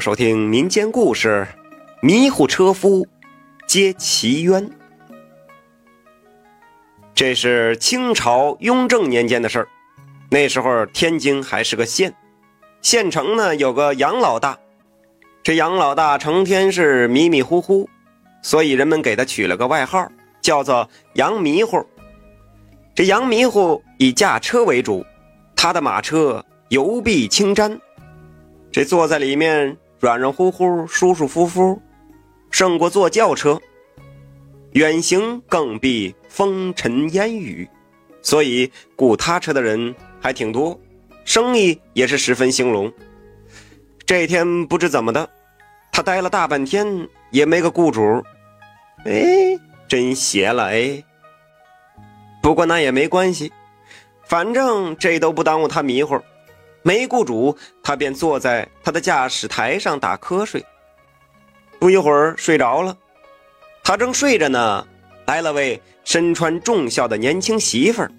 [0.00, 1.46] 收听民间故事
[2.00, 3.06] 《迷糊车夫
[3.66, 4.64] 接奇冤》。
[7.14, 9.68] 这是清朝雍正年间的事儿。
[10.30, 12.14] 那时候天津还是个县，
[12.80, 14.56] 县城呢有个杨老大。
[15.42, 17.88] 这杨老大成天是迷迷糊糊，
[18.42, 20.06] 所以人们给他取了个外号，
[20.40, 21.84] 叫做杨迷糊。
[22.94, 25.04] 这杨迷糊以驾车为主，
[25.56, 27.78] 他的马车油壁青毡，
[28.70, 29.76] 这坐在里面。
[30.00, 31.80] 软软乎乎、舒舒服服，
[32.50, 33.60] 胜过坐轿车。
[34.72, 37.68] 远行更避风尘烟雨，
[38.22, 40.78] 所以雇他车的人还挺多，
[41.24, 42.92] 生意也是十分兴隆。
[44.06, 45.28] 这天不知怎么的，
[45.90, 48.22] 他待了大半天也没个雇主，
[49.04, 51.02] 哎，真邪了哎。
[52.40, 53.52] 不过那也没关系，
[54.24, 56.20] 反正这都不耽误他迷糊。
[56.82, 60.64] 没雇主，他便坐在他的驾驶台上打瞌睡。
[61.78, 62.96] 不一会儿睡着了，
[63.84, 64.86] 他正睡着呢，
[65.26, 68.10] 来了位身穿重孝的年轻媳妇儿。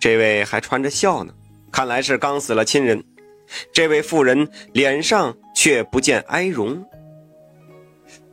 [0.00, 1.32] 这位还穿着孝呢，
[1.70, 3.02] 看来是刚死了亲人。
[3.72, 6.82] 这位妇人脸上却不见哀容，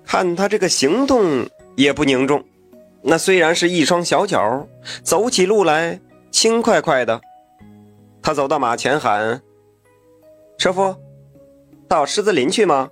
[0.06, 2.44] 看他这个行动也不凝重。
[3.04, 4.68] 那虽然是一双小脚，
[5.04, 6.00] 走起路来
[6.32, 7.20] 轻快快的。
[8.22, 9.42] 他走到马前喊
[10.58, 10.96] ：“车夫，
[11.88, 12.90] 到狮子林去吗？”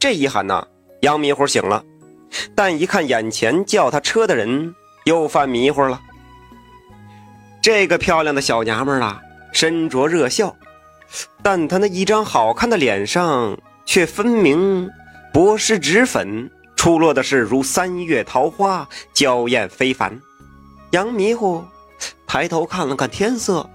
[0.00, 0.66] 这一喊呐，
[1.00, 1.84] 杨迷糊醒了，
[2.54, 6.00] 但一看眼前叫他车的人，又犯迷糊了。
[7.62, 9.20] 这个漂亮的小娘们儿啊，
[9.52, 10.56] 身着热笑，
[11.42, 14.88] 但她那一张好看的脸上却分明
[15.30, 20.18] 薄施脂粉，出落的是如三月桃花，娇艳非凡。
[20.92, 21.62] 杨迷糊
[22.26, 23.68] 抬头看了看天色。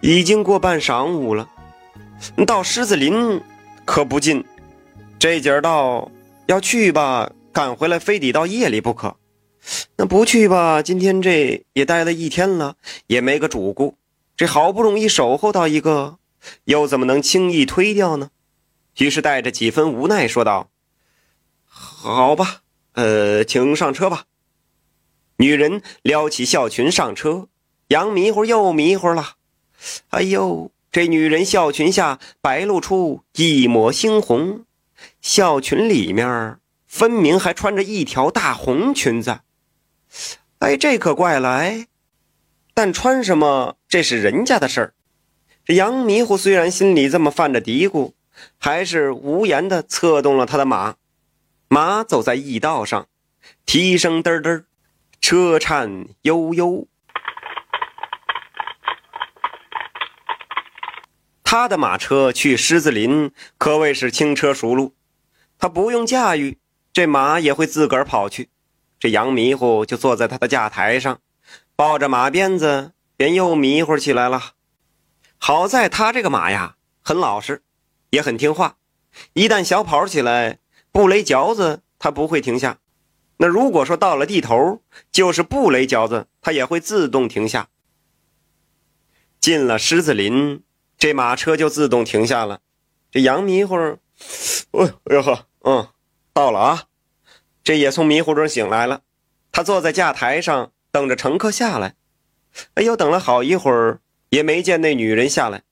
[0.00, 1.48] 已经过半晌午了，
[2.46, 3.40] 到狮子林
[3.84, 4.44] 可不近，
[5.18, 6.10] 这节儿道
[6.46, 9.16] 要去吧，赶回来非得到夜里不可。
[9.96, 12.76] 那不去吧，今天这也待了一天了，
[13.08, 13.96] 也没个主顾，
[14.36, 16.18] 这好不容易守候到一个，
[16.64, 18.30] 又怎么能轻易推掉呢？
[18.98, 20.70] 于是带着几分无奈说道
[21.66, 22.60] ：“好吧，
[22.92, 24.24] 呃，请上车吧。”
[25.38, 27.48] 女人撩起孝裙上车，
[27.88, 29.35] 杨迷糊又迷糊了。
[30.08, 34.64] 哎呦，这女人笑裙下白露出一抹猩红，
[35.20, 39.40] 笑裙里面分明还穿着一条大红裙子。
[40.60, 41.86] 哎，这可怪了哎！
[42.72, 44.94] 但穿什么这是人家的事儿。
[45.64, 48.12] 这杨迷糊虽然心里这么犯着嘀咕，
[48.58, 50.96] 还是无言的策动了他的马。
[51.68, 53.08] 马走在驿道上，
[53.64, 54.64] 蹄声嘚嘚，
[55.20, 56.86] 车颤悠悠。
[61.56, 64.94] 他的马车去狮子林可谓是轻车熟路，
[65.56, 66.58] 他不用驾驭，
[66.92, 68.50] 这马也会自个儿跑去。
[69.00, 71.18] 这杨迷糊就坐在他的驾台上，
[71.74, 74.52] 抱着马鞭子，便又迷糊起来了。
[75.38, 77.62] 好在他这个马呀，很老实，
[78.10, 78.76] 也很听话，
[79.32, 80.58] 一旦小跑起来，
[80.92, 82.80] 不勒脚子，他不会停下。
[83.38, 87.68] 那如果说到了地头，就是不勒脚子，他也会自动停下。
[89.40, 90.62] 进了狮子林。
[90.98, 92.60] 这马车就自动停下了，
[93.10, 93.76] 这杨迷糊，
[94.72, 95.88] 哎哎呦呵，嗯，
[96.32, 96.84] 到了啊，
[97.62, 99.02] 这也从迷糊中醒来了。
[99.52, 101.94] 他坐在驾台上等着乘客下来，
[102.74, 105.62] 哎呦，等了好一会儿也没见那女人下来。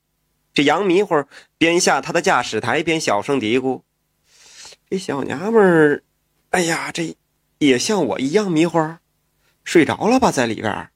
[0.52, 1.24] 这杨迷糊
[1.56, 3.82] 边下他的驾驶台边小声嘀咕
[4.90, 6.02] ：“这小娘们儿，
[6.50, 7.16] 哎呀，这
[7.58, 8.78] 也像我一样迷糊，
[9.64, 10.90] 睡着了吧，在里边。”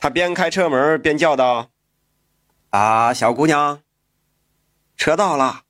[0.00, 1.71] 他边开车门边叫道。
[2.72, 3.82] 啊，小姑娘，
[4.96, 5.64] 车到了，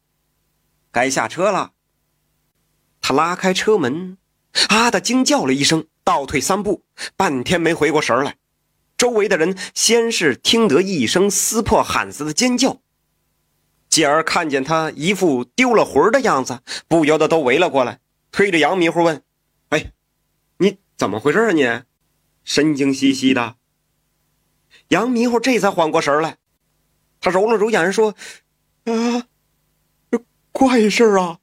[0.92, 1.72] 该下车了。
[3.00, 4.18] 他拉开车门，
[4.68, 6.84] 啊的惊叫了一声，倒退三步，
[7.16, 8.36] 半天没回过神来。
[8.96, 12.80] 周围的人先是听得一声撕破喊子的尖叫，
[13.88, 17.98] 继而看见他一副丢了魂的样子，不由得都围了过来，
[18.30, 19.24] 推着杨迷糊问
[19.70, 19.90] ：“哎，
[20.58, 21.50] 你怎么回事啊？
[21.50, 21.82] 你
[22.44, 23.56] 神经兮兮的。”
[24.90, 26.36] 杨迷糊这才缓过神来。
[27.22, 28.14] 他揉了揉眼，说
[28.84, 29.26] ：“啊，
[30.50, 31.38] 怪事儿啊！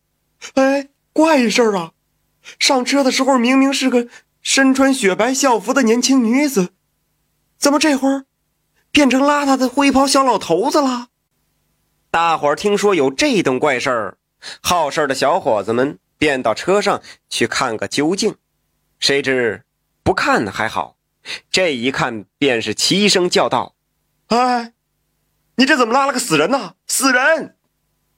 [0.54, 1.94] 哎，怪事儿啊！
[2.60, 4.08] 上车的时候明明是个
[4.42, 6.74] 身穿雪白校服的年轻女子，
[7.58, 8.26] 怎么这会儿
[8.92, 11.08] 变成邋遢的灰袍小老头子了？”
[12.12, 14.18] 大伙儿听说有这等怪事儿，
[14.62, 18.36] 好事的小伙子们便到车上去看个究竟。
[19.00, 19.64] 谁知
[20.04, 20.98] 不看还好，
[21.50, 23.76] 这一看便是齐声叫道
[24.28, 24.74] ：“哎！”
[25.60, 26.76] 你这怎么拉了个死人呢？
[26.88, 27.58] 死人！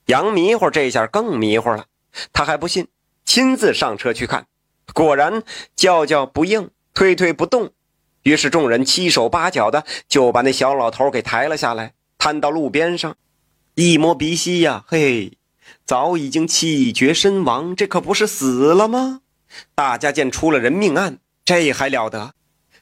[0.06, 1.86] 杨迷糊这下更迷糊了，
[2.32, 2.88] 他还不信，
[3.26, 4.46] 亲自上车去看，
[4.94, 5.42] 果然
[5.76, 7.72] 叫叫不应，推推不动。
[8.22, 13.18] 于是众人七手八脚的就把那小老头给抬了下来，摊到路边上，
[13.74, 15.40] 一摸鼻息呀，嘿，
[15.84, 19.22] 早已经气绝身亡，这可不是死了吗？
[19.74, 22.36] 大家见出了人命案，这还了得，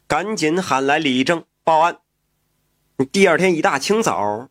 [0.05, 1.99] 赶紧喊来李正报案。
[3.13, 4.49] 第二天一大清早，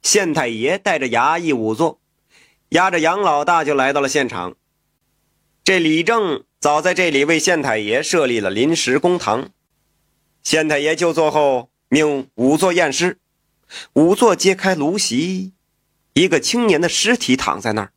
[0.00, 2.00] 县太爷带着衙役仵作，
[2.70, 4.56] 押着杨老大就来到了现场。
[5.62, 9.50] 这李正早在这里为县太爷设立了临时公堂。
[10.42, 13.18] 县太爷就坐后，命仵作验尸。
[13.92, 15.52] 仵作揭开炉席，
[16.14, 17.92] 一个青年的尸体躺在那儿。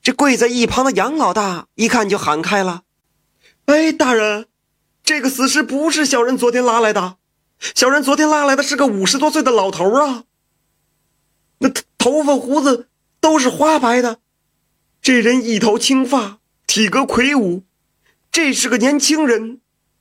[0.00, 2.84] 这跪在一旁的杨老大一看就喊开了
[3.66, 4.46] ：“哎，大人，
[5.02, 7.16] 这个死尸不是小人昨天拉来的。”
[7.60, 10.24] 小人昨天拉来的是个五十多岁的老头啊，
[11.58, 12.88] 那头发胡子
[13.20, 14.20] 都是花白的，
[15.02, 17.64] 这人一头青发，体格魁梧，
[18.32, 19.60] 这是个年轻人，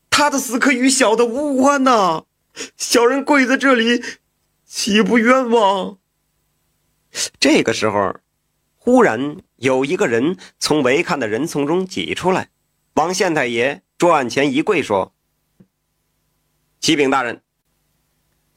[0.09, 2.23] 他的死可与小的无关呐。
[2.77, 4.01] 小人跪在这里，
[4.65, 5.97] 岂不冤枉？
[7.39, 8.15] 这个时候，
[8.77, 12.51] 忽然有一个人从围看的人丛中挤出来，
[12.93, 15.13] 往县太爷桌案前一跪，说
[16.79, 17.41] ：“启禀大人。”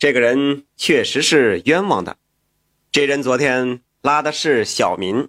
[0.03, 2.17] 这个人确实是冤枉的。
[2.91, 5.29] 这人昨天拉的是小民，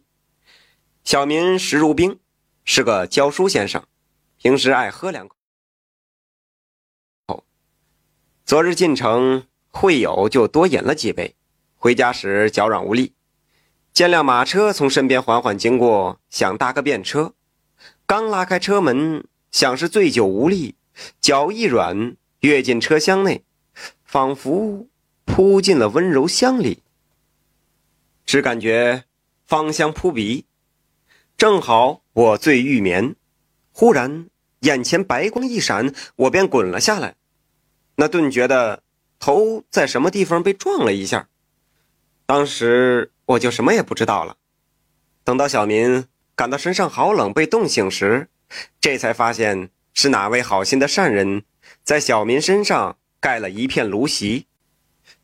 [1.04, 2.20] 小民石如冰，
[2.66, 3.86] 是个教书先生，
[4.36, 5.36] 平时爱喝两口。
[8.44, 11.36] 昨日进城会友，就多饮了几杯。
[11.76, 13.14] 回家时脚软无力，
[13.94, 17.36] 见辆马车从身边缓缓经过，想搭个便车，
[18.08, 20.74] 刚拉开车门，想是醉酒无力，
[21.22, 23.46] 脚一软，跃进车厢内。
[24.14, 24.86] 仿佛
[25.26, 26.84] 扑进了温柔乡里，
[28.28, 29.06] 只感觉
[29.48, 30.46] 芳香扑鼻。
[31.36, 33.16] 正好我醉欲眠，
[33.72, 34.28] 忽然
[34.60, 37.16] 眼前白光一闪，我便滚了下来。
[37.96, 38.84] 那顿觉得
[39.18, 41.28] 头在什么地方被撞了一下，
[42.28, 44.38] 当时我就什么也不知道了。
[45.24, 46.06] 等到小民
[46.36, 48.30] 感到身上好冷，被冻醒时，
[48.80, 51.46] 这才发现是哪位好心的善人
[51.84, 53.00] 在小民身上。
[53.24, 54.48] 盖了一片芦席，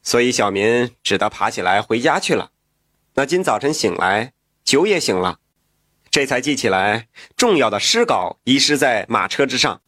[0.02, 2.52] 所以小民只得爬起来回家去了。
[3.16, 4.32] 那今早晨醒来，
[4.64, 5.40] 酒也醒了，
[6.10, 9.82] 这才记起来重要的诗稿遗失在马车之上，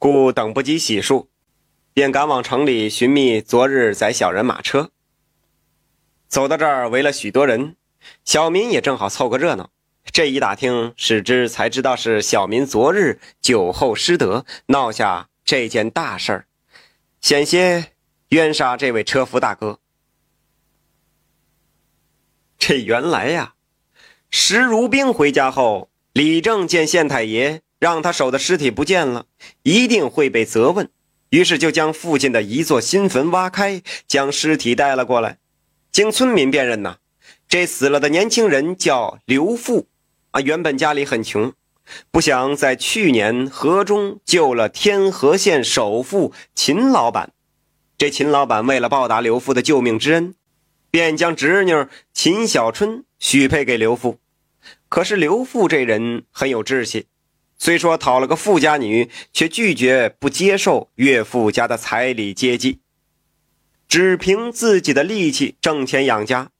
[0.00, 1.28] 故等不及洗漱，
[1.92, 4.90] 便赶往城里寻觅昨日载小人马车。
[6.26, 7.76] 走到这儿，围了许多人，
[8.24, 9.70] 小民也正好凑个热闹。
[10.10, 16.46] 这一打听，使之才知道是小民昨日酒后失德，闹下这件大事儿。
[17.24, 17.92] 险些
[18.28, 19.78] 冤杀这位车夫大哥。
[22.58, 23.54] 这原来呀，
[24.28, 29.24] 石如冰回家后，李正见县太爷让他守的尸体不见了，
[29.62, 30.90] 一定会被责问，
[31.30, 35.38] 于是就将附近的一座新坟挖开，将尸体带了过来。
[35.90, 36.98] 经村民辨认呐，
[37.48, 39.88] 这死了的年轻人叫刘富，
[40.32, 41.54] 啊，原本家里很穷。
[42.10, 47.32] 不想在去年河中救了天河县首富秦老板，
[47.98, 50.34] 这秦老板为了报答刘富的救命之恩，
[50.90, 51.72] 便将侄女
[52.12, 54.18] 秦小春许配给刘富。
[54.88, 57.06] 可是刘富这人很有志气，
[57.58, 62.80] 虽说讨了个富家女，却拒绝不接受岳父家的彩礼接济，
[63.86, 66.50] 只凭自己的力气挣钱养家。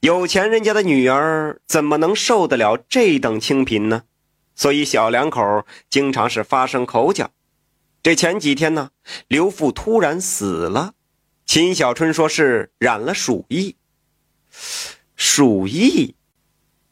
[0.00, 4.02] 有钱人家的女儿怎么能受得了这等清贫呢？
[4.60, 7.30] 所以小两口经常是发生口角。
[8.02, 8.90] 这前几天呢，
[9.26, 10.92] 刘父突然死了，
[11.46, 13.76] 秦小春说是染了鼠疫。
[15.16, 16.14] 鼠疫，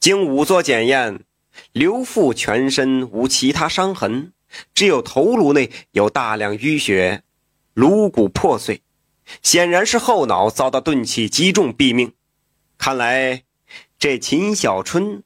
[0.01, 1.25] 经仵作检验，
[1.73, 4.33] 刘父全身无其他伤痕，
[4.73, 7.23] 只有头颅内有大量淤血，
[7.75, 8.81] 颅骨破碎，
[9.43, 12.15] 显然是后脑遭到钝器击中毙命。
[12.79, 13.43] 看来
[13.99, 15.23] 这秦小春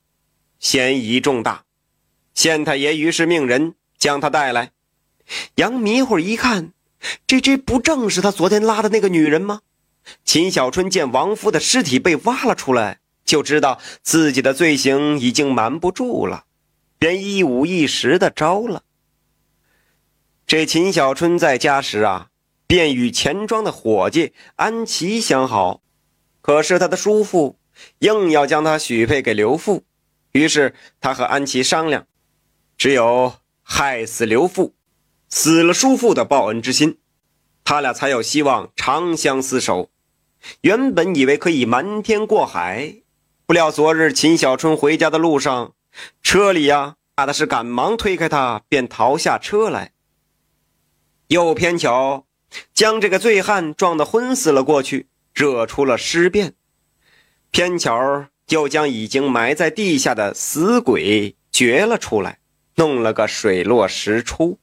[0.59, 1.63] 嫌疑重大。
[2.35, 4.71] 县太爷于是命人将他带来。
[5.57, 6.73] 杨迷糊一看，
[7.27, 9.61] 这这不正是他昨天拉的那个女人吗？
[10.25, 16.45] 秦小春见亡夫的尸体被挖了出来，就知道自己的罪行已经瞒不住了，
[16.99, 18.83] 便一五一十的招了。
[20.45, 22.29] 这秦小春在家时啊，
[22.67, 25.83] 便与钱庄的伙计安琪相好，
[26.41, 27.59] 可是他的叔父
[28.01, 29.85] 硬要将他许配给刘富，
[30.33, 32.07] 于是他和安琪商量。
[32.83, 34.75] 只有害死刘父，
[35.29, 36.99] 死了叔父的报恩之心，
[37.63, 39.93] 他俩才有希望长相厮守。
[40.63, 42.97] 原本以为可以瞒天过海，
[43.47, 45.75] 不料昨日秦小春回家的路上，
[46.25, 49.93] 车里呀，怕的是赶忙推开他，便逃下车来。
[51.29, 52.27] 又偏巧
[52.75, 56.55] 将这个醉汉撞得昏死了过去，惹出了尸变。
[57.53, 62.41] 偏巧又将已经埋在地下的死鬼掘了出来，
[62.75, 64.59] 弄了个水落石出。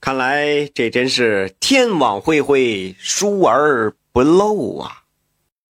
[0.00, 4.99] 看来这真是天网恢恢，疏而不漏啊！